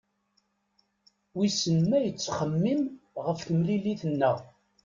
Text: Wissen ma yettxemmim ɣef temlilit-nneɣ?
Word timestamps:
Wissen 1.35 1.77
ma 1.89 1.97
yettxemmim 2.01 2.81
ɣef 3.25 3.39
temlilit-nneɣ? 3.47 4.37